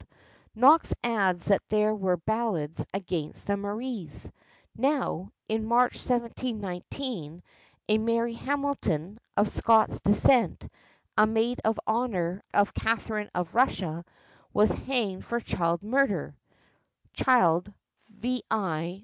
Knox 0.55 0.95
adds 1.03 1.45
that 1.49 1.61
there 1.69 1.93
were 1.93 2.17
ballads 2.17 2.83
against 2.91 3.45
the 3.45 3.55
Maries. 3.55 4.31
Now, 4.75 5.29
in 5.47 5.63
March 5.63 5.91
1719, 5.93 7.43
a 7.87 7.97
Mary 7.99 8.33
Hamilton, 8.33 9.19
of 9.37 9.47
Scots 9.47 9.99
descent, 9.99 10.67
a 11.19 11.27
maid 11.27 11.61
of 11.63 11.79
honour 11.87 12.43
of 12.51 12.73
Catherine 12.73 13.29
of 13.35 13.53
Russia, 13.53 14.03
was 14.51 14.71
hanged 14.73 15.23
for 15.23 15.39
child 15.39 15.83
murder 15.83 16.35
(Child, 17.13 17.71
vi. 18.09 18.99